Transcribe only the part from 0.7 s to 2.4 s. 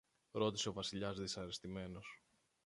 Βασιλιάς δυσαρεστημένος.